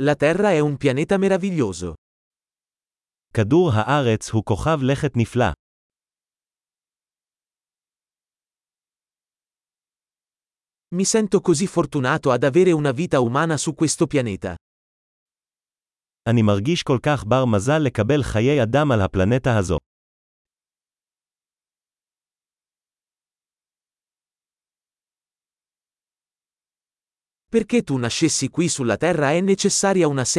[0.00, 1.94] La Terra è un pianeta meraviglioso.
[3.34, 5.52] כדור הארץ הוא כוכב לכת נפלא.
[10.94, 14.54] Mi sento così fortunato ad avere una vita umana su questo pianeta.
[16.28, 19.76] אני מרגיש כל כך בר מזל לקבל חיי אדם על הפלנטה הזו.
[27.50, 30.36] Perché tu nascessi qui sulla Terra è necessaria una serie